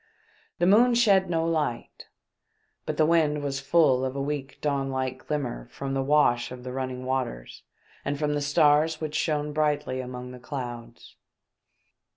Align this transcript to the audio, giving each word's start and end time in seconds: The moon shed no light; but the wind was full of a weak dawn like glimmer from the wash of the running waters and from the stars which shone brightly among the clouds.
The 0.57 0.65
moon 0.65 0.95
shed 0.95 1.29
no 1.29 1.45
light; 1.45 2.07
but 2.87 2.97
the 2.97 3.05
wind 3.05 3.43
was 3.43 3.59
full 3.59 4.03
of 4.03 4.15
a 4.15 4.19
weak 4.19 4.57
dawn 4.59 4.89
like 4.89 5.27
glimmer 5.27 5.67
from 5.69 5.93
the 5.93 6.01
wash 6.01 6.51
of 6.51 6.63
the 6.63 6.71
running 6.71 7.05
waters 7.05 7.61
and 8.03 8.17
from 8.17 8.33
the 8.33 8.41
stars 8.41 8.99
which 8.99 9.13
shone 9.13 9.53
brightly 9.53 10.01
among 10.01 10.31
the 10.31 10.39
clouds. 10.39 11.17